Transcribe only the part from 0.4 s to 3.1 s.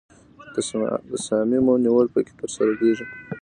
د تصامیمو نیول پکې ترسره کیږي.